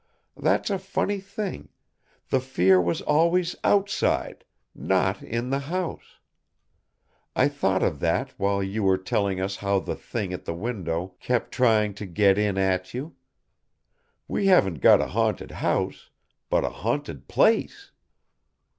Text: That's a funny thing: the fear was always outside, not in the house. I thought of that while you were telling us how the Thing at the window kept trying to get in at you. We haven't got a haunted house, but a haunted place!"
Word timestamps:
That's 0.35 0.71
a 0.71 0.79
funny 0.79 1.19
thing: 1.19 1.69
the 2.29 2.39
fear 2.39 2.81
was 2.81 3.03
always 3.03 3.55
outside, 3.63 4.43
not 4.73 5.21
in 5.21 5.51
the 5.51 5.59
house. 5.69 6.17
I 7.35 7.47
thought 7.47 7.83
of 7.83 7.99
that 7.99 8.31
while 8.39 8.63
you 8.63 8.81
were 8.81 8.97
telling 8.97 9.39
us 9.39 9.57
how 9.57 9.77
the 9.79 9.95
Thing 9.95 10.33
at 10.33 10.45
the 10.45 10.55
window 10.55 11.13
kept 11.19 11.51
trying 11.51 11.93
to 11.93 12.07
get 12.07 12.39
in 12.39 12.57
at 12.57 12.95
you. 12.95 13.15
We 14.27 14.47
haven't 14.47 14.81
got 14.81 15.01
a 15.01 15.07
haunted 15.13 15.51
house, 15.51 16.09
but 16.49 16.65
a 16.65 16.71
haunted 16.81 17.27
place!" 17.27 17.91